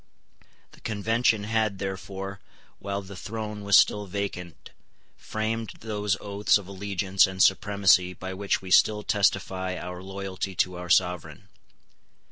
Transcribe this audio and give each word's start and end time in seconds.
The 0.71 0.79
Convention 0.79 1.43
had 1.43 1.77
therefore, 1.77 2.39
while 2.79 3.03
the 3.03 3.15
throne 3.15 3.61
was 3.63 3.77
still 3.77 4.07
vacant, 4.07 4.71
framed 5.15 5.73
those 5.81 6.17
oaths 6.19 6.57
of 6.57 6.67
allegiance 6.67 7.27
and 7.27 7.39
supremacy 7.39 8.13
by 8.15 8.33
which 8.33 8.63
we 8.63 8.71
still 8.71 9.03
testify 9.03 9.77
our 9.77 10.01
loyalty 10.01 10.55
to 10.55 10.75
our 10.75 10.89
Sovereign. 10.89 11.49